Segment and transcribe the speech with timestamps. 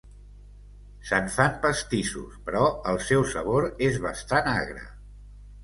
[1.09, 4.85] Se'n fan pastissos però el seu sabor és bastant agre.